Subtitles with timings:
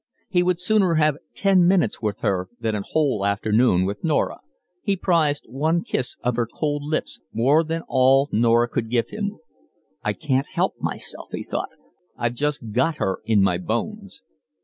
[0.29, 4.39] He would sooner have ten minutes with her than a whole afternoon with Norah,
[4.81, 9.37] he prized one kiss of her cold lips more than all Norah could give him.
[10.03, 11.69] "I can't help myself," he thought.
[12.17, 14.23] "I've just got her in my bones."